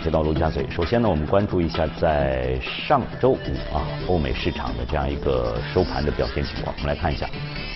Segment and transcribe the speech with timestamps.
[0.00, 0.66] 街到陆家嘴。
[0.70, 6.74] 首先呢，我们关注一下在上周五啊，欧美市场的这样一个收盘的表现情况。
[6.76, 7.28] 我们来看一下，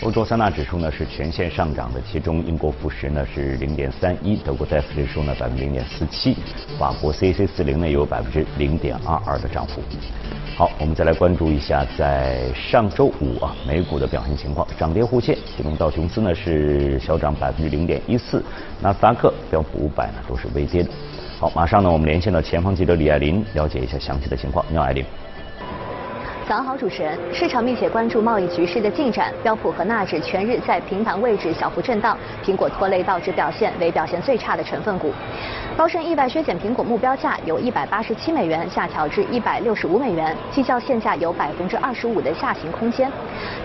[0.02, 6.36] 欧洲三大指数呢是全线上涨的，其中英国富时呢是零点三一，德国戴夫指数呢百分之零点四七，
[6.78, 9.82] 法国 c c 四零呢有百分之零点二二的涨幅。
[10.56, 18.42] 好，我们再来关注一下在上周五啊美股的表现情况，涨跌互现，其中道琼斯呢是小涨百分之零点一四，
[18.80, 20.90] 纳斯达克、标普五百呢都是微跌的。
[21.40, 24.64] 好，马上呢我们连线到前方记者李爱林，了解一下详细的情况。
[24.68, 25.04] 你好，爱林。
[26.48, 27.16] 早上好，主持人。
[27.32, 35.12] 市场密切关注贸易局势的进展，标普和纳指全日在平盘位置小幅震荡，苹果拖累道指表现为表现最差的成分股。
[35.76, 43.08] 高盛意外削减苹果目标价，由一百八十七美元下调至一百六十五美元，基较现价有百分之二十五的下行空间。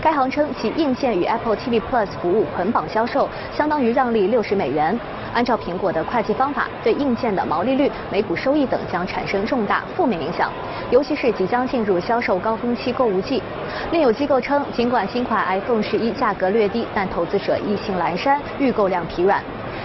[0.00, 4.96] 该行称其硬件与 Apple TV Plus 服务捆绑销售，相当于让利六十美元。
[5.34, 10.50] 按照苹果的会计方法，对硬件的毛利率、每股收益等将产生重大负面影响，
[10.90, 13.42] 尤其是即将进入销售高峰期购物季。
[13.90, 19.42] 另有机构称，尽管新款 iPhone 十一价格略低，但投资者意兴阑珊，预购量疲软。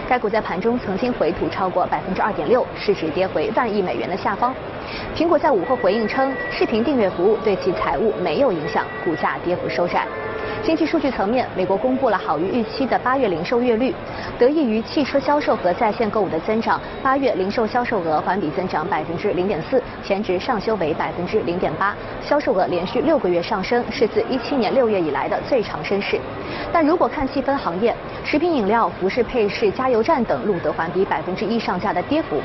[0.08, 4.54] 该股在盘中曾经回吐超过百分之二点六，市值跌回万亿美元的下方。
[5.16, 10.06] 苹果在午后回应称，视频订阅服务对其财务没有影响，股价跌幅收窄。
[10.70, 13.92] 经济数据层面，美国公布了好于预期的八月零售月率，
[14.38, 26.20] 得益于汽车销售和在线购物的增长，八月零售销售额环比增长百分之零点四，前值上修为百分之零点八，销售额连续六个月上升，是自一七年六月以来的最长升势。
[26.72, 32.42] 但如果看细分行业，食品饮料、服饰配饰、加油站等录得环比百分之一上下的跌幅。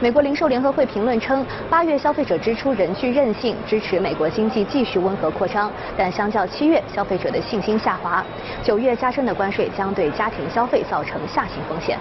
[0.00, 5.70] 美国零售联合会评论称，八月消费者支出仍具韧性，支持美国经济继续温和扩张。
[5.96, 8.24] 但相较七月，消费者的信心下滑。
[8.62, 11.98] 九月加深的关税将对家庭消费造成下行风险。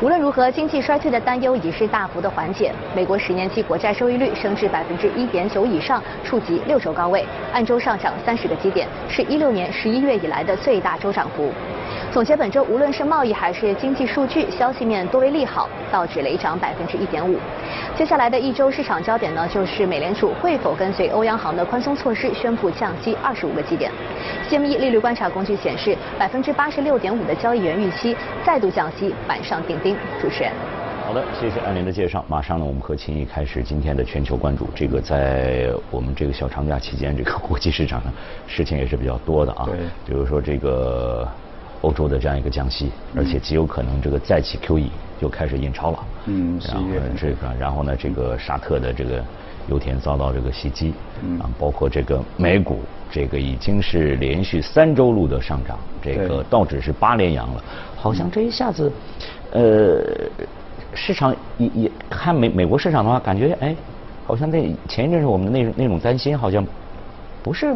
[0.00, 2.72] 无论如何，经济衰退的担忧已是大幅的缓解。
[2.94, 11.50] 美国十年期国债收益率升至百分之一点九以上，触及六周高位，按周上涨三十个基点，是一六年十一月以来的最大周涨幅。
[12.10, 17.38] 总结本周，无论是贸易还是经济数据，消息面多为利好，道指雷涨百分之一点五。
[17.96, 23.90] 接下来的一周市场焦点呢，就是美联储会否跟随欧央行的宽松措施宣布降息二十五个基点。
[24.48, 29.94] CME 利率观察工具显示，百分之八十六点五的交易员预期再度降息，板上钉钉。
[30.20, 30.52] 主持人，
[31.08, 32.22] 好的，谢谢安林的介绍。
[32.28, 34.68] 马上呢，我们和秦毅开始今天的全球关注。
[34.74, 38.12] 这个在我们这个小长假期间，这个国际市场上
[38.46, 39.64] 事情也是比较多的啊。
[39.64, 39.78] 对。
[40.04, 41.26] 比如说这个。
[41.82, 44.88] 欧洲的这样一个降息，而且极有可能这个再起 QE
[45.20, 45.98] 就开始印钞了。
[46.26, 46.82] 嗯，然后
[47.16, 49.24] 这个，然后呢，这个沙特的这个
[49.68, 50.92] 油田遭到这个袭击，
[51.38, 52.80] 啊，包括这个美股，
[53.12, 57.62] 这个已经是连续三周录的上涨，这个道指是八连阳了，
[57.94, 58.90] 好像这一下子，
[59.52, 60.02] 呃，
[60.94, 63.74] 市场也也看美美国市场的话，感觉哎，
[64.26, 66.64] 好像那前一阵是我们的那那种担心好像
[67.42, 67.72] 不是，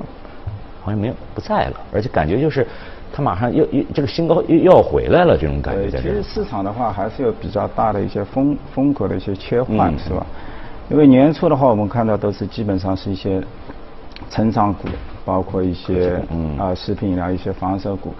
[0.82, 2.66] 好像没有不在了，而且感觉就是。
[3.14, 5.90] 它马上又又这个新高又又要回来了，这种感觉。
[5.90, 10.24] 其实市场的话还是有比较大的一些风风格的一些切换，是吧？
[10.88, 13.38] 因为年初的话，我们看到都是基本上是一些
[14.30, 14.88] 成长股，
[15.26, 16.22] 包括一些
[16.58, 18.14] 啊食品饮料、一些防守股。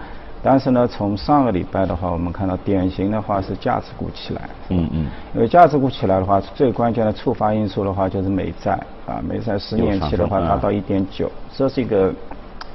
[0.45, 4.43] 但是呢，从上个礼拜的话，我们看到典型的话是价值股起来。
[4.71, 5.07] 嗯嗯。
[5.35, 8.73] 因为价值股起来的话，最关键的触发因素的话就是美债
[9.07, 12.13] 啊，美债十年期的话达到一点九，这是一个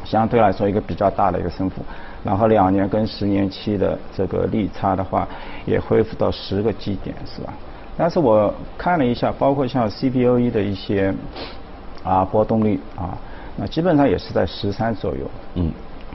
[0.06, 1.82] 相对来说一个比较大的一个升幅。
[2.24, 5.28] 然后两年跟十年期的这个利差的话，
[5.66, 7.54] 也恢复到十个基点，是吧？
[7.98, 11.14] 但是我看了一下，包括像 CPOE 的一些
[12.04, 13.18] 啊波动率啊，
[13.58, 15.30] 那基本上也是在十三左右。
[15.56, 15.70] 嗯。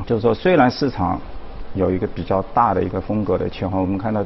[0.06, 1.20] 就是说，虽然市场
[1.74, 4.24] 有一个比较大的一个风格的切换，我们看到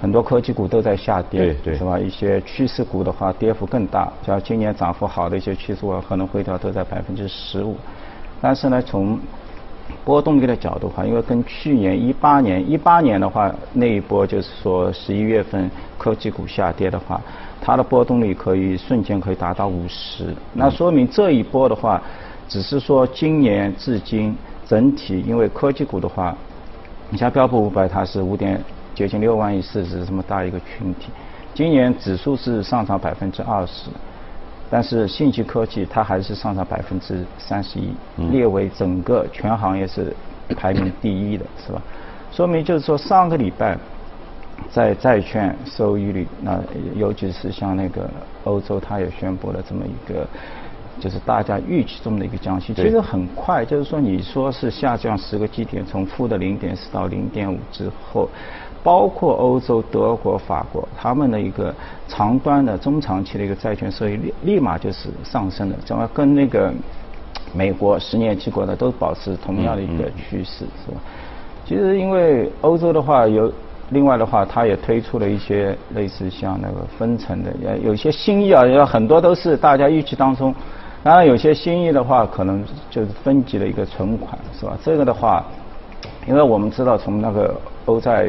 [0.00, 1.98] 很多科技股都在下跌，对对，是吧？
[1.98, 7.76] 一些趋势股的话，跌幅更大，像今年涨幅好的一些趋势股，可能回调都在百分之十五。
[8.40, 9.18] 但是呢，从
[10.04, 17.20] 波动率的角度话，因为跟去年一八年一八年的话，那一波就是说十一月份科技股下跌的话，
[17.60, 20.34] 它的波动率可以瞬间可以达到五十。
[20.52, 22.00] 那说明这一波的话，
[22.48, 24.36] 只是说今年至今
[24.66, 26.36] 整体因为科技股的话，
[27.10, 28.62] 你像标普五百它是五点
[28.94, 31.10] 接近六万亿市值这么大一个群体，
[31.54, 33.90] 今年指数是上涨百分之二十。
[34.70, 37.94] 但是信息科技它还是上涨百分之三十一，
[38.30, 40.14] 列为整个全行业是
[40.54, 41.80] 排名第一的，是吧？
[42.30, 43.78] 说明就是说上个礼拜
[44.70, 46.60] 在债券收益率，那
[46.94, 48.10] 尤其是像那个
[48.44, 50.28] 欧洲，它也宣布了这么一个
[50.98, 58.28] 就是大家预期中的一个降息，其实很快，就是说你说是下降十个基点，从负的零点四到零点五之后，
[58.82, 61.74] 包括欧洲、德国、法国，他们的一个
[62.06, 66.72] 长端的中长期的一个债券收益立立马就是上升了，怎么跟那个
[67.54, 71.00] 美国十年期国债都保持同样的一个趋势，是吧？
[71.66, 73.52] 其实因为欧洲的话有。
[73.90, 80.54] 另外的话，它也推出了一些类似像那个分层的，也有些新意啊，有很多都是大家预期当中。
[81.02, 84.76] 当然，有些新意的话，可能就是分级的一个存款，是吧？
[84.84, 85.44] 这个的话，
[86.26, 87.54] 因为我们知道从那个
[87.86, 88.28] 欧债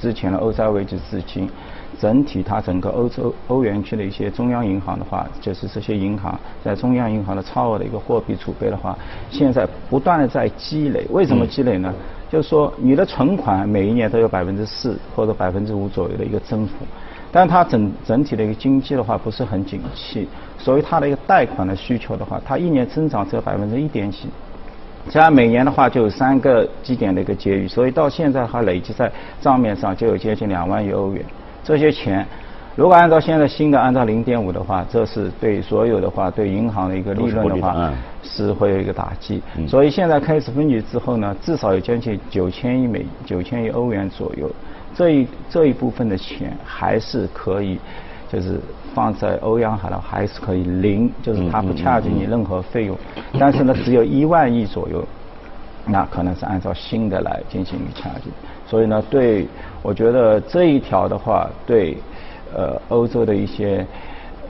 [0.00, 1.48] 之前的欧债危机至今。
[2.00, 8.96] 整体，它整个欧洲欧元区的一些中央银行的话，就是这些银行在中央银行的超额的一个货币储备的话，
[9.30, 11.04] 现在不断的在积累。
[11.10, 11.92] 为什么积累呢？
[12.30, 16.74] 就是说，你的存款每一年都有百分之四或者百分之五左右的一个增幅，
[17.30, 20.26] 但它整整体的一个经济的话不是很景气，
[20.58, 24.28] 所以它的一个贷款的需求的话，它一年增长只有百分之一点几，
[25.10, 29.10] 这样每年的话就有三个基点的一个结余，所以到现在还累计在
[29.40, 31.22] 账面上就有接近两万亿欧元。
[31.62, 32.26] 这些钱，
[32.76, 37.92] 如果按照现在新的按照零点五的话，这是对所有的话对银行的一个利润的话
[38.22, 39.42] 是会有一个打击。
[39.66, 44.50] 所以现在开始分级之后呢，至少有将近九千亿美九千亿欧元左右，
[44.98, 47.78] 这一这一部分的钱还是可以，
[48.28, 48.60] 就是
[48.92, 52.98] 放在欧央行的，还是可以零，就是它不掐住你任何费用。
[53.38, 55.06] 但是呢，只有一万亿左右，
[55.86, 58.32] 那可能是按照新的来进行掐紧。
[58.66, 59.46] 所以呢，对，
[59.82, 61.96] 我觉得这一条的话，对，
[62.52, 63.86] 呃，欧洲的一些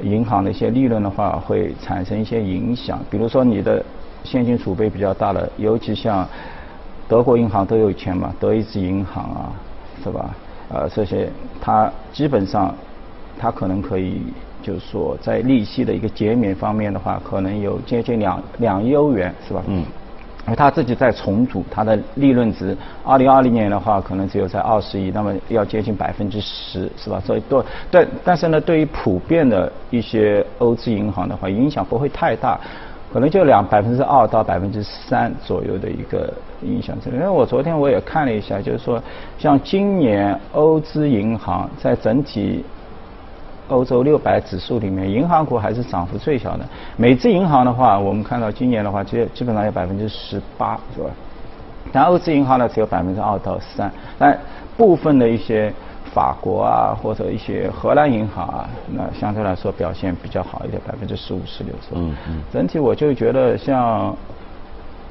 [0.03, 2.99] 银行的一些利润的话，会产生一些影响。
[3.11, 3.85] 比如说你的
[4.25, 6.27] 现金储备比较大了，尤其像
[7.06, 9.53] 德国银行都有钱嘛，德意志银行啊，
[10.03, 10.31] 是吧？
[10.71, 11.29] 呃，这些
[11.61, 12.75] 它基本上
[13.39, 14.23] 它可能可以，
[14.62, 19.62] 就是说在利息的一个减免方面的话，可能有接近两两亿欧元，是吧？
[19.67, 19.85] 嗯。
[20.47, 22.75] 而他自己在重组，它的利润值，
[23.05, 27.21] 二零二零年的话可能只有在二十亿，那么要接近百分之十，是吧？
[27.23, 32.59] 所以对但，但是呢，对于普遍的一些欧资银行的话，影响不会太大，
[33.12, 36.32] 可能就两百分之二到百分之三左右的一个
[36.62, 36.96] 影响。
[37.06, 39.02] 因为我昨天我也看了一下，就是说，
[39.38, 42.64] 像今年欧资银行在整体。
[43.70, 46.64] 欧洲六百指数里面，银行股还是涨幅最小的。
[46.96, 51.11] 美资银行的话，我们看到今年的话，基基本上有百分之十八，是吧？
[51.93, 53.93] 但欧资银行呢，只有百分之二到三。
[54.19, 54.38] 但
[54.75, 55.70] 部分的一些
[56.12, 62.05] 法国啊，或者一些荷兰银行啊，那相对来说表现比较好一点，百分之十五、十六，左右？
[62.05, 62.43] 嗯嗯。
[62.52, 64.14] 整体我就觉得像。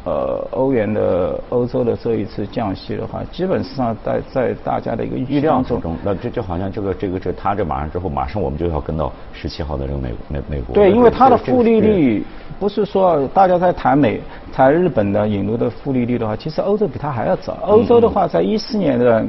[0.05, 5.97] 呃，欧元的欧洲的这一次降息的话，基本上在在大家的一个预料之中。
[6.01, 10.73] 那这就好像这个这个这他这马上之后，马上我们就要跟到十七号的这个美美美国。
[10.73, 12.25] 对，因为它的负利率
[12.57, 14.21] 不是说大家在谈美
[14.53, 17.57] 谈日本的引入的负利率的话，其实欧洲比它还要早。
[17.63, 19.25] 欧洲的话，在一四年的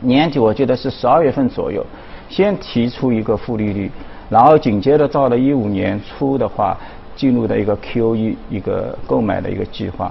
[0.00, 1.84] 年底，我记得是十二月份左右，
[2.28, 3.90] 先提出一个负利率，
[4.28, 6.76] 然后紧接着到了一五年初的话。
[7.18, 10.08] 进入的一个 QE 一个购买的一个计划，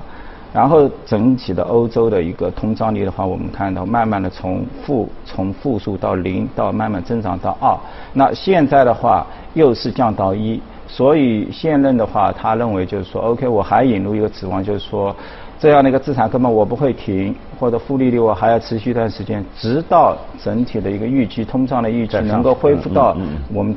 [0.51, 7.73] 然后整体的欧洲的一个通胀率的话，我们看到慢慢的从负从负数到零到慢慢增长到二，
[8.11, 15.15] 那现在的话又是降到一，所以现任的话他认为就是说 OK 我还引入一个指望就是说
[15.59, 23.17] 这样的一个资产根本我不会停，或者负利率我还要持续一段时间，直到整体的一个预期通胀的预期能够恢复到
[23.53, 23.75] 我们。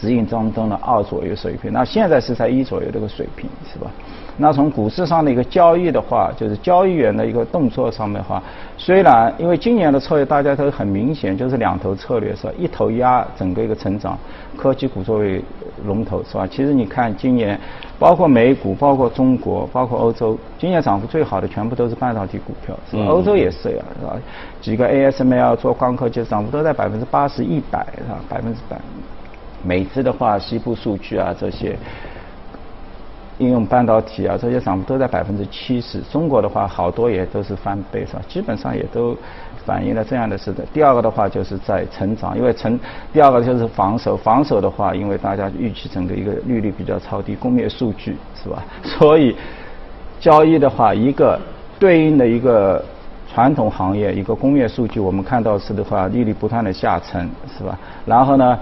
[0.00, 3.90] 指引当中的二左右水平，那现在是在一左右这个水平，是吧？
[4.38, 8.42] 那从股市上的一个交易的话，就是交易员的一个动作上面的话，
[8.78, 12.52] 虽然因为今年的策略大家都很明显，就是两头策略是吧？
[12.58, 14.18] 一头压整个一个成长，
[14.56, 15.42] 科技股作为
[15.84, 16.46] 龙头是吧？
[16.46, 17.60] 其实你看今年，
[17.98, 23.04] 包括美股、包括中国、包括欧洲，今年涨幅最好的全部都是半导体股票，是吧？
[23.08, 24.16] 欧洲也是呀，是吧？
[24.62, 28.18] 几个 ASML 做光刻机涨幅都在百分之八十、一百是吧？
[28.30, 28.80] 百分之百。
[29.64, 31.76] 美资的话，西部数据啊，这些
[33.38, 36.00] 应用半导体啊，这些涨幅都在百分之七十。
[36.10, 38.22] 中国的话，好多也都是翻倍，是吧？
[38.28, 39.16] 基本上也都
[39.64, 40.64] 反映了这样的事的。
[40.72, 42.78] 第二个的话，就是在成长，因为成
[43.12, 48.62] 第二个就是防守，防守的话，因为大家预期整个一个利率比较超低，工业数据是吧？
[48.84, 49.34] 所以
[50.20, 51.40] 交易的话，一个
[51.78, 52.84] 对应的一个
[53.32, 57.28] 传统行业，一个工业数据，我们看到是的话，利率不断的下沉，
[57.58, 57.76] 是吧？
[58.04, 58.58] 然后呢？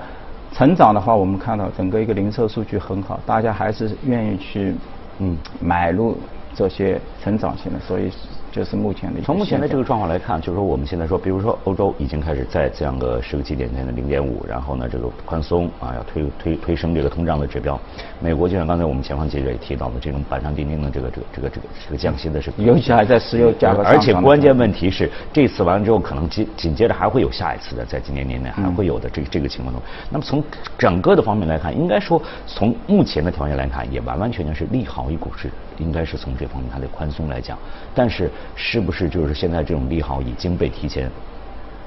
[0.53, 4.75] 成长的话，我们看到整个一个零售数据很好，大家还是愿意去
[5.19, 6.19] 嗯买入
[6.55, 8.11] 这些成长型的，所以
[8.53, 9.21] 就是目前的。
[9.23, 17.79] 从目前的这个状况来看，就是说我们现在说，比如说欧洲已经开始在这样个十个基点内的零点五，然后呢这个宽松啊要推推推升这个通胀的指标。
[18.21, 29.83] 美国就像刚才我们前方记者也提到的，这种板上钉钉的这个这个这个这个这个降息的是，尤其还在石油价格，而且关键问题是这次完了之后，可能紧紧接着还会有下一次的，在今年年内还会有的这这个情况中。
[30.11, 30.43] 那么从
[30.77, 35.51] 整个的方面来看，应该说从目前的条件来看，也完完全全是利好于股市。
[35.79, 37.59] 应该是从这方面它的宽松来讲，
[37.95, 41.11] 但是是不是就是现在这种利好已经被提前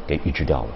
[0.07, 0.69] 给预支掉了，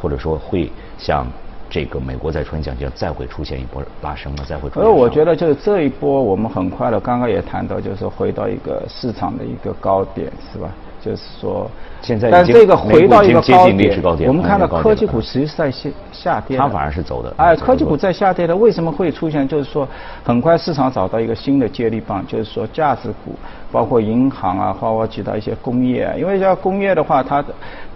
[0.00, 1.26] 或者说会像
[1.68, 4.44] 这个美国在春节前，再会出现一波拉升呢？
[4.46, 4.70] 再会。
[4.74, 10.70] 而我觉得就是这一波，我们很快的，刚刚也谈到，就是回到一个市场的一个高点，是吧？
[11.04, 11.68] 就是说，
[12.00, 17.34] 现在但这个回到一个高点，我们看到科技股实际是在下下跌，它反而是走的。
[17.36, 19.46] 哎，科技股在下跌的，为什么会出现？
[19.48, 19.86] 就是说，
[20.22, 23.34] 很快市场找到一个新的接力棒，就是说价值股，
[23.72, 27.44] 包括银行啊，包括其他一些工业，因为像工业的话，它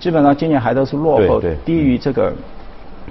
[0.01, 2.33] 基本上今年还都是落后，低于这个。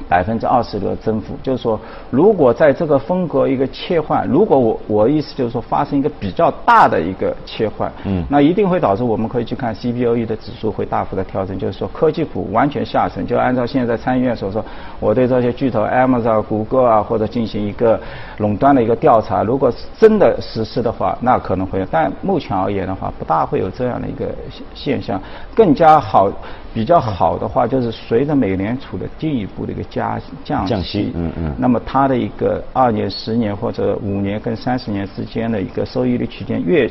[0.07, 14.63] 百分之二十的增幅，就是说，如果在这个风格一个切换，如果我我意思就是说发生一个比较大的一个切换，嗯，那一定会导致我们可以去看 CBOE 的指数会大幅的调整，就是说科技股完全下沉，就按照现在参议院所说，
[14.99, 17.99] 我对这些巨头 Amazon、谷歌啊或者进行一个
[18.37, 24.27] 垄断的一个调查，如果真的实施的话，那可能会，但目前而言的话，不大会有这样的一个
[24.73, 25.19] 现象，
[25.55, 26.31] 更加好。
[26.75, 36.89] 比较好的话，就是随着美联储的进一步的一个加降息，嗯嗯，那么它的一个二年、十年或者五年跟三十年之间的一个收益率区间越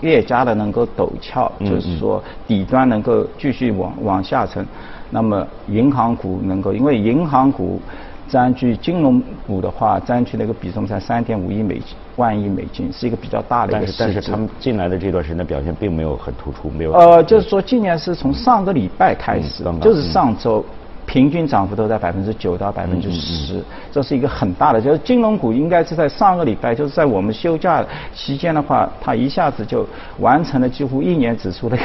[0.00, 4.66] 越加的能够陡峭，就是说底端能够继续往往下沉，
[5.10, 7.80] 那么银行股能够，因为银行股。
[8.28, 13.98] 占据金融股的话，占据那个比重在三点五亿美金万亿美金，是一个比较大的一个市值。
[13.98, 16.92] 但是他们进来的这段时间的表现并没有很突出，没有。
[16.94, 20.64] 呃，就是说今年是从上个礼拜开始，就是上周
[21.06, 24.80] 平均涨幅都在百分之九到百分之十，这是一个很大的。
[24.80, 29.86] 就是金融股应该是在上个礼拜，就是在我们休假期间的话，它一下子就
[30.18, 31.76] 完成了几乎一年指数的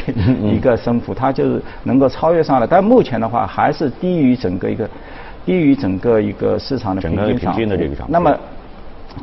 [0.41, 2.67] 一个升幅，它就是能够超越上了。
[2.67, 4.89] 但目前的话，还是低于整个一个。
[5.45, 7.11] 低于整个一个市场的平
[7.55, 8.11] 均的这个涨幅。
[8.11, 8.37] 那么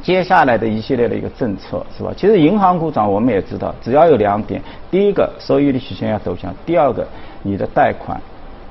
[0.03, 2.11] 接下来的一系列的一个政策是吧？
[2.17, 4.59] 其实银行股涨我们也知道，只要有两点：
[4.91, 7.07] 第一个收益率曲线要走向；第二个
[7.43, 8.19] 你的贷款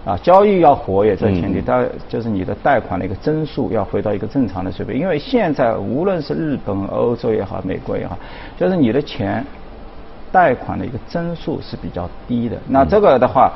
[0.06, 5.00] 啊交易要活跃，这前提，它就是你的贷款的一个增速要回到一个正常的水平。
[5.00, 8.18] 因为现在无论是日本、欧洲也好，美国也好，
[8.58, 9.46] 就是你的钱
[10.32, 12.58] 贷款的一个增速是比较低的。
[12.68, 13.52] 那这个的话。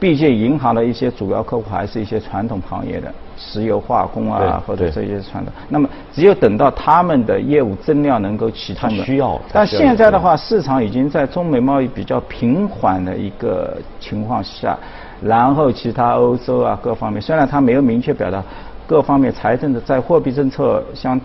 [0.00, 5.52] 毕竟银行的一些主要客户还是一些传统行业的石油化工啊，或者这些传统。
[5.68, 9.40] 那么只有等到他们的业务增量能够启动，需要。
[9.52, 14.76] 但现在的话，市场已经在中美贸易比较平缓的一个情况下，
[15.22, 18.42] 然后其他欧洲啊各方面，虽然他没有明确表达
[18.86, 21.20] 各方面财政的在货币政策相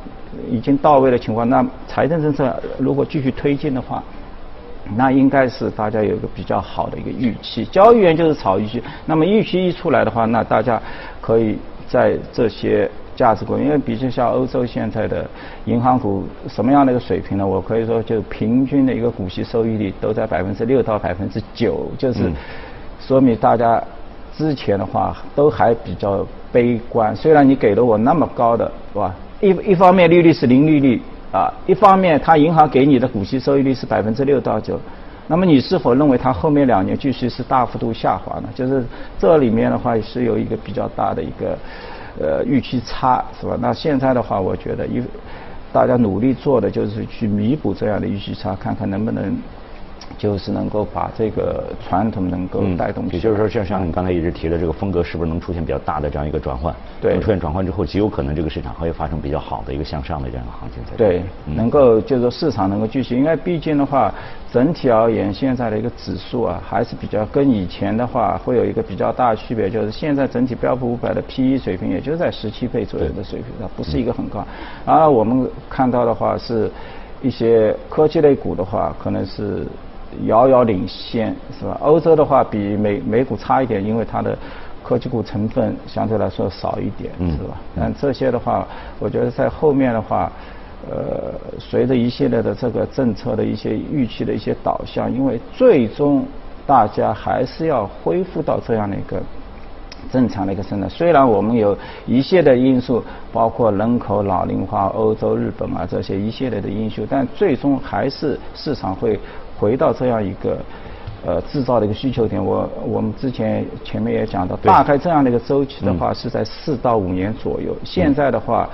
[0.49, 4.03] 已经到位的情况，那财政政策如果继续推进的话。
[4.97, 8.83] 那应该是大家有一个比较好的一个预期，交易员就是炒预期。
[9.05, 10.79] 那么预期一出来的话，那大家
[11.21, 11.57] 可以
[11.87, 15.25] 在这些价值股，因为毕竟像欧洲现在的
[15.63, 17.47] 银行股什么样的一个水平呢？
[17.47, 22.29] 我可以说，就平均的一个股息收益率都在百分之六到百分之九，就是
[23.07, 23.83] 说明大家
[24.37, 27.15] 之前的话都还比较悲观。
[27.15, 29.13] 虽然你给了我那么高的，是吧？
[29.41, 31.01] 一一方面利率是零利率。
[31.33, 34.79] 啊，一方面，它银行给你的股息收益率是百分之六到九，
[35.27, 38.49] 那么你是否认为它后面两年继续是大幅度下滑呢？
[38.53, 38.85] 就是
[39.17, 41.57] 这里面的话是有一个比较大的一个
[42.21, 43.57] 呃预期差，是吧？
[43.59, 45.01] 那现在的话，我觉得一
[45.71, 49.35] 大家努力做的就是去弥补这样的预期差，看看能不能。
[50.17, 56.73] 就是能够把这个传统能够带动，也就是说，像像你刚才一直提的这个风格，是不是能出现比较大的这样一个转换？
[57.01, 60.83] 对，出现转换之后，极有可能这个市场还会发生比较好的一个向上的这样一个行情。
[60.97, 64.13] 对，能够就是说市场能够继续，因为毕竟的话，
[64.51, 74.45] 整体而言，现在的一个指数啊，还是比较跟以前的话会有一个比较大的区别，就是现在整体标普五百的 P/E 水平也就在十七倍左右的水平，它不是一个很高。
[74.85, 76.69] 而我们看到的话，是
[77.21, 79.65] 一些科技类股的话，可能是。
[80.25, 81.77] 遥遥领先是吧？
[81.81, 84.37] 欧洲的话比美美股差一点，因为它的
[84.83, 87.57] 科技股成分相对来说少一点，是吧？
[87.75, 88.67] 但这些的话，
[88.99, 90.31] 我觉得在后面的话，
[90.89, 96.25] 呃，随着一系列的这个政策的一些预期的一些导向，因为最终
[96.67, 99.21] 大家还是要恢复到这样的一个
[100.11, 100.89] 正常的一个生产。
[100.89, 103.01] 虽然我们有一系列因素，
[103.31, 109.17] 包括人口老龄化、欧洲、日本啊这些一系列的因素，但最终还是市场会。
[109.63, 110.57] 回到这样一个
[111.25, 112.43] 呃制造的一个需求点。
[112.43, 117.73] 我我们之前前面也讲到，大概这样的一个周期的话是在四到五年左右。
[117.85, 118.67] 现在的话，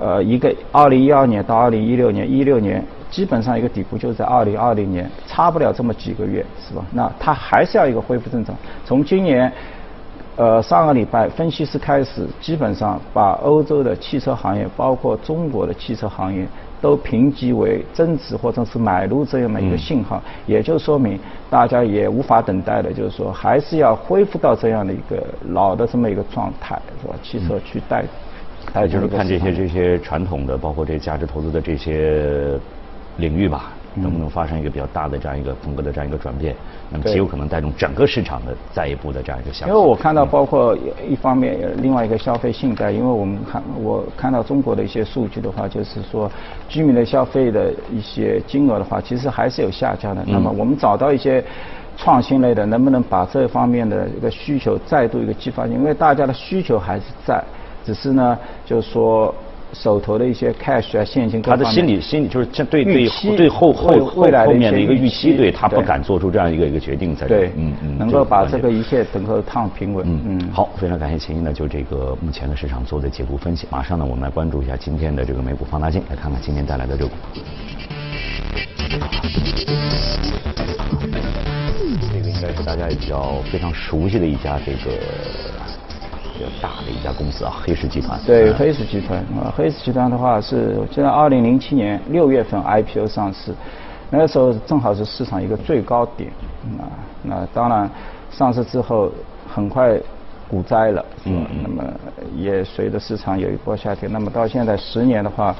[0.00, 6.82] 呃，一个二零一二年到二零一六年，一六年基本上一个底部就在二零二零年，差不了这么几个月，是吧？
[6.92, 8.54] 那它还是要一个恢复正常。
[8.86, 9.52] 从今年。
[10.38, 16.46] 呃，上个礼拜，分析师开始基本上把欧洲的汽车行业，包括中国的汽车行业，
[16.86, 21.18] 都评级为增值或者是买入这样的一个信号，也就说明
[21.50, 27.14] 大家也无法等待的，就是说还是要恢复到这样的一个老的这么一个状态，是吧？
[27.24, 28.04] 汽车去带，
[28.72, 32.56] 还有就是看这些这些传统的，包括这价值投资的这些
[33.16, 33.72] 领域吧。
[33.96, 36.54] 能不能发生一个比较大的这样一个风格的这样一个转变？
[36.90, 39.68] 那么极有可能带动整个市场的再一步的这样一个向。
[39.68, 40.76] 因为我看到，包括
[41.08, 46.30] 一方面，另外一个消费信贷，因为我们看我看到中国的一些数据的话，就是说
[46.68, 50.22] 居民的消费的一些金额的话，其实还是有下降的。
[50.26, 51.42] 那么我们找到一些
[51.96, 55.66] 创新类的，能不能把这方面的一个需求再度一个激发？
[55.66, 57.42] 因为大家的需求还是在，
[57.84, 59.34] 只是呢，就是说。
[59.72, 70.06] 手头的一些 cash 啊现金，他的心理心理就是这对对对后后未来后面的一个预期，对他不敢做出这样一个一个决定，在对，嗯嗯，能够把这个一切整个烫平稳。
[70.08, 73.66] 嗯嗯，好，非常感谢秦毅呢，就这个目前的市场做的解读分析。
[73.70, 77.10] 马上呢，我们来关注一下今天的这个美股放大镜，来看看今天带来的这个。
[82.12, 84.96] 这个应该是大家也比较非常熟悉的一家这个。
[86.36, 88.20] 比较大的一家公司啊，黑石集团。
[88.26, 93.54] 对，黑石集团啊，黑石集团的话是，就在二零零七年六月份 IPO 上市，
[94.10, 96.30] 那个时候正好是市场一个最高点
[96.78, 96.84] 啊。
[97.22, 97.90] 那当然，
[98.30, 99.10] 上市之后
[99.48, 99.98] 很快
[100.48, 101.84] 股灾了，嗯，那么
[102.36, 104.08] 也随着市场有一波下跌。
[104.12, 105.54] 那么到现在十年的话。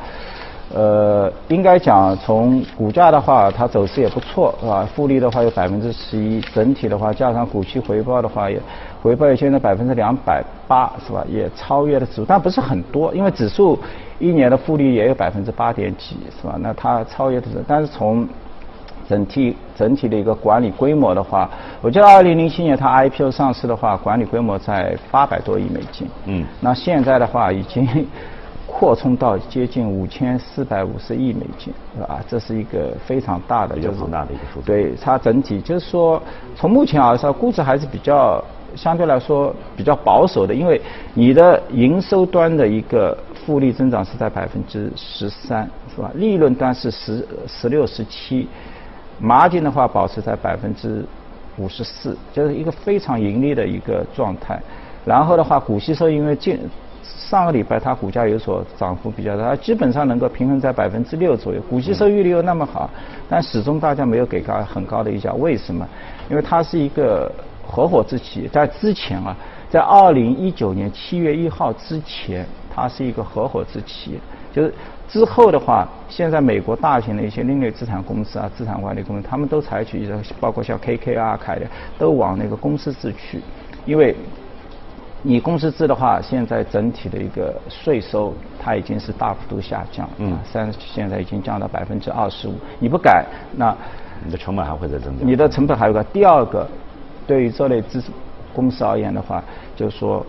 [0.74, 4.84] 呃，应该讲从股价的话，它走势也不错，是吧？
[4.94, 8.60] 复利的话有百分之十一，整体的话加上股息回报的话，也
[9.00, 11.24] 回报也现在百分之两百八，是吧？
[11.28, 13.78] 也超越了指数，但不是很多，因为指数
[14.18, 16.56] 一年的复利也有百分之八点几，是吧？
[16.58, 18.26] 那它超越的是，但是从
[19.08, 21.48] 整体整体的一个管理规模的话，
[21.80, 27.86] 我记得二零零七年它 IPO 上市的话，管理规模在八百多亿美金，嗯，那现在的话已经。
[28.78, 32.20] 扩充到接近五千四百五十亿美金，是吧？
[32.28, 34.66] 这是一个非常大的，就是大的一个数字。
[34.66, 36.22] 对它整体，就是说，
[36.54, 40.78] 从目前而说，估值还是比较相对来说比较保守的，因为
[41.14, 46.10] 你的营收端的一个复利增长是在百分之十三，是吧？
[46.14, 48.46] 利润端是十十六十七，
[49.18, 51.02] 麻金的话保持在百分之
[51.56, 54.60] 五十四，就是一个非常盈利的一个状态。
[55.06, 56.60] 然后的话，股息收益因为进。
[57.18, 62.88] 上个礼拜它股价有所涨幅比较大，基本上能够平衡在百分之六左右，股息收益率又那么好，
[63.28, 65.86] 但始终大家没有给它很高的溢价，为什么？
[66.30, 67.30] 因为它是一个
[67.66, 69.36] 合伙制企业，在之前啊，
[69.68, 74.18] 在二零一九年七月一号之前，它是一个合伙制企业，
[74.52, 74.72] 就是
[75.08, 81.66] 之后的话，现在美国大型的一些另类资产公司啊、资产管理公司，他们都采取一个，包括像 KKR、凯的，
[81.98, 83.40] 都往那个公司制去，
[83.84, 84.14] 因为。
[85.28, 92.54] 你公司制的话，现在整体的一个税收，它已经是大幅度下降，嗯，三现在已经降到百分之二十五。
[92.78, 93.76] 你不改，那
[94.24, 95.26] 你的成本还会再增加。
[95.26, 96.64] 你的成本还有个第二个，
[97.26, 98.00] 对于这类资
[98.54, 99.42] 公司而言的话，
[99.74, 100.24] 就是说，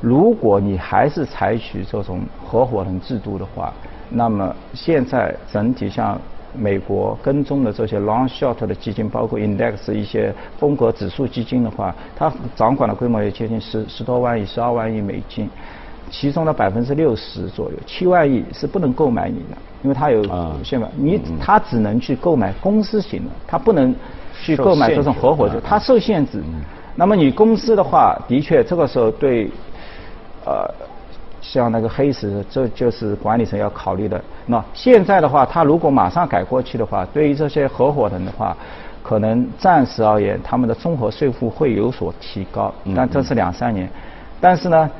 [0.00, 3.72] 如果你还是采取这种合伙人制度的话，
[4.08, 6.16] 那么现在整体像。
[6.54, 15.48] 美国跟踪的这些 long short 的基金，包括 index 一些风格指数基金的话，它掌管的规模也接近十十多万亿、十二万亿美金，
[16.10, 20.22] 其中的百分之六十左右，七万亿是不能购买你的，因为它有
[20.64, 23.94] 限嘛，你它只能去购买公司型的，它不能
[24.42, 26.42] 去购买这种合伙的，它受限制。
[26.96, 29.50] 那么你公司的话，的确这个时候对，
[30.44, 30.68] 呃。
[31.40, 34.22] 像那个黑石，这就是管理层要考虑的。
[34.46, 38.56] 那现在的话，他如果马上改过去的话，对于这些合伙人的话，
[39.02, 43.88] 可能暂时而言，他们的综合税负会有所提高，但这是两三年。
[44.40, 44.90] 但是呢？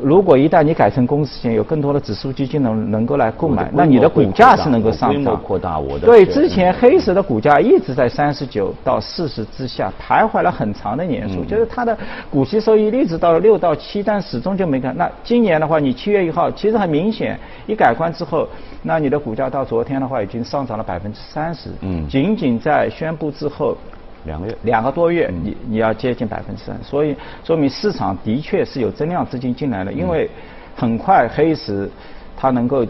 [0.00, 5.40] 如果一旦你改成公司型，有更多的指数基金能能够来购买，那你的股价是能够上涨。
[5.42, 11.96] 扩大，我的对之前黑石的股价一直在三十九到四十之下徘徊了很长的年数，就是它的
[12.30, 14.92] 股息收益一直到了六到七，但始终就没改。
[14.94, 18.48] 那今年的话，你七月一号其实很明显，一改观之后，
[18.82, 21.68] 那你的股价到昨天的话已经上涨了百分之三十。
[21.82, 23.76] 嗯，仅仅在宣布之后。
[24.24, 30.28] 两个月，两个多月，你你要接近百分之三，所以说明市场的确是有增量资金进来了，因为
[30.76, 31.90] 很快黑石
[32.36, 32.86] 它能够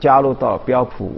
[0.00, 1.12] 加入到标普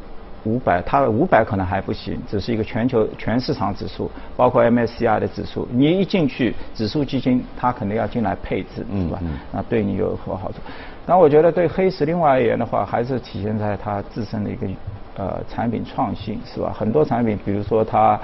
[0.44, 5.68] 五百，它五百可能还不行，只是一个全球全市场指数，包括 MSCI 的指数。
[5.70, 9.20] 你一进去，指数基金它肯定要进来配置，是吧？
[9.52, 10.58] 那对你有何好处？
[11.06, 14.66] 那我觉得对黑石另外而言的话，还是体现在它自身的一个
[15.16, 16.72] 呃产品创新，是吧？
[16.74, 18.18] 很多产品，比如说它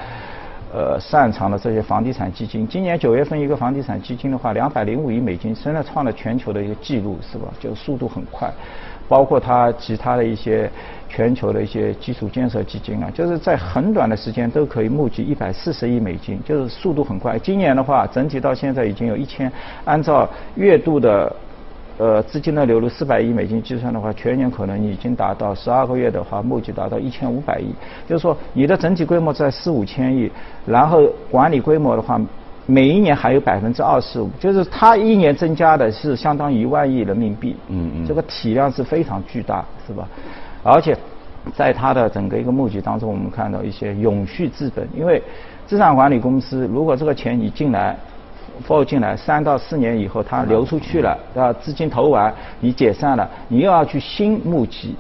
[0.73, 7.49] 呃擅长的这些房地产基金，今年九月份一个房地产基金的话，两百零五亿美金，现在创了全球的一个记录，是吧？
[7.61, 8.53] 就速度很快。
[9.09, 10.69] 包括它其他的一些
[11.09, 17.39] 全球的一些基础建设基金啊，就是在很短的时间都可以募集一百四十亿美金，就是速度很快。
[17.39, 19.51] 今年的话，整体到现在已经有一千，
[19.85, 21.33] 按照月度的
[21.99, 27.67] 呃资金的流入四百亿美金计算的话，全年可能已经达到十二个月的话，募集达到一千五百亿。
[28.09, 30.31] 就是说，你的整体规模在四五千亿，
[30.65, 32.21] 然后管理规模的话。
[32.69, 40.09] 每一年还有百分之二十五，就是它一年增加的是相当于一万亿人民币，嗯嗯，这个体量是非常巨大，是吧？
[40.65, 40.99] 而且
[41.55, 45.23] 在它的整个一个募集当中，我们看到一些永续资本，因为
[45.65, 47.97] 资产管理公司如果这个钱你进来
[48.65, 54.95] 放进来，三到四年以后它流出去了，啊，资金投完你解散了，你又要去新募集。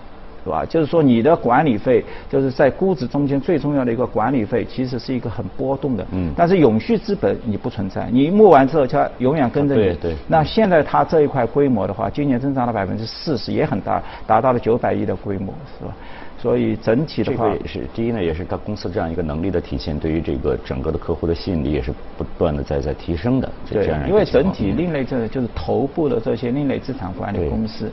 [0.45, 0.65] 是吧？
[0.65, 6.07] 就是说，你的管理费就是在估值中间最重要的一个管理费，其实是一个很波动的。
[6.13, 6.33] 嗯。
[6.37, 9.83] 但是永续资本你不存在，你募完之后它永远跟着你。
[9.83, 10.15] 对对。
[10.29, 15.93] 那现在它这一块规模的话，今年增长了百分之四十，也很大，达到了九百亿的规模，是吧？
[16.47, 23.51] 所以整体的话，这个也是第一呢，也是它公司这样一个能力的体现，对于这个整个的客户的吸引力也是不断的在在提升的。
[23.69, 23.85] 对。
[24.07, 27.91] 因为整体另类这就是头部的这些另类资产管理公司。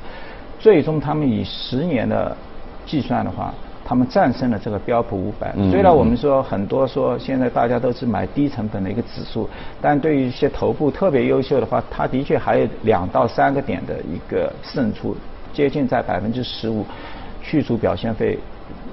[0.60, 2.38] 最终，他们以十年的
[2.86, 3.52] 计算的话，
[3.84, 5.52] 他们战胜了这个标普五百。
[5.72, 9.50] 虽然我们说很多说现在大家都是买低成本的一个指数，
[9.82, 15.18] 但对于一些头部特别优秀的话，它的确还有两到三个点的一个胜出，
[15.52, 16.86] 接近在百分之十五，
[17.44, 18.40] 去除表现费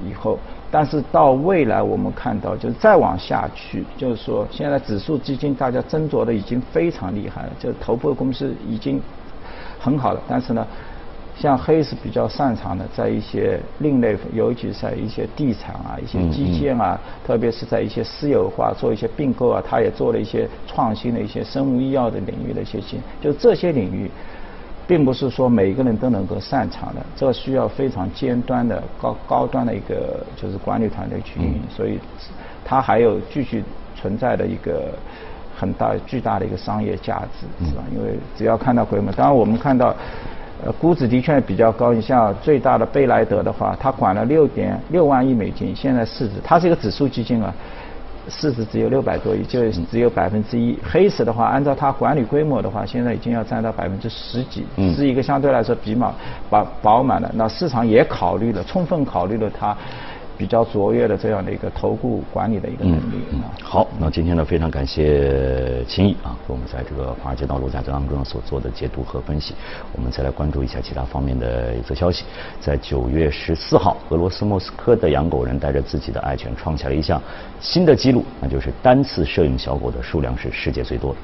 [0.06, 0.38] 以后。
[0.70, 9.00] 但是到未来我们看到，就是再往下去，就是说现在指数基金大家斟酌的已经非常厉害了，就头部公司已经
[9.78, 10.66] 很好了，但是呢。
[11.38, 24.10] 像黑是比较擅长的，在一些另类，尤其是在一些地产啊、一些基建啊，特别是在一些私有化做一些并购啊，他也做了一些创新的一些生物医药的领域的一些新，就这些领域，
[24.90, 32.00] 并不是说每一个人都能够擅长的，这需要非常尖端的高高端的一个就是管理团队去运营，所以
[32.64, 33.62] 它还有继续
[33.94, 34.88] 存在的一个
[35.56, 37.84] 很大巨大的一个商业价值，是吧？
[37.94, 39.94] 因为只要看到规模，当然我们看到。
[40.62, 41.90] 呃，估值的确比较高。
[41.90, 47.48] 你像最大的贝莱德的话，它管了六点六万亿美金，现在市值它是一个指数基金啊，
[48.28, 50.78] 市值只有六百多亿，就只有百分之一。
[50.82, 56.14] 黑石的话，按照它管理规模的话，现在已经要占到百分之十几，是一个相对来说比较
[56.48, 57.30] 饱饱满的。
[57.34, 59.76] 那市场也考虑了，充分考虑了它。
[60.40, 63.52] 比较卓越的这样的一个投顾管理的一个能力啊。
[63.62, 69.52] 好，那今天呢非常感谢秦毅啊，给我们在这个华尔街道路家嘴当中所做的解读和分析。
[69.92, 72.24] 我们再来关注一下其他方面的一则消息。
[72.58, 77.20] 在九月十四号，俄罗斯莫斯科的养狗人带着自己的爱犬创下了一项
[77.60, 81.18] 新的记录，那就是单次摄影小狗的数量是世界最多的。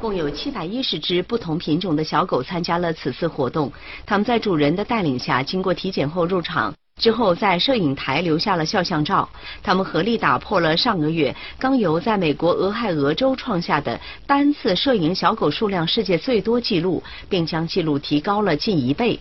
[0.00, 3.70] 共有七百一十只不同品种的小狗参加了此次活动，
[4.04, 6.74] 他们在主人的带领下，经过体检后入场。
[6.98, 9.28] 之后，在摄影台留下了肖像照。
[9.62, 19.18] 他们合力打破了上个月刚由在美国俄亥俄州创下的单次摄影小狗数量世界最多纪录，并将纪录提高了近一倍。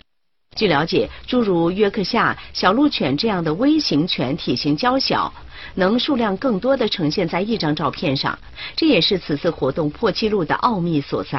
[0.55, 5.31] 据了解，诸如约克夏、小鹿犬这样的微型犬体型娇小，
[5.75, 8.39] 能数量更多的呈现在一张照片上，
[8.75, 11.29] 这也是此次活动破纪录的奥秘所在。